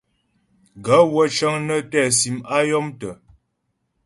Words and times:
Gaə̂ 0.85 1.01
wə́ 1.13 1.25
cə́ŋ 1.35 1.55
nə́ 1.67 1.79
tɛ́ 1.91 2.05
sim 2.19 2.37
a 2.55 2.57
yɔ̀mtə́. 2.69 3.13